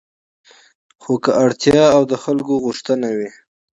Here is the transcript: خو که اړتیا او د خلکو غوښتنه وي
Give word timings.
خو 1.01 1.13
که 1.23 1.31
اړتیا 1.43 1.83
او 1.95 2.01
د 2.11 2.13
خلکو 2.23 2.53
غوښتنه 2.63 3.07
وي 3.17 3.29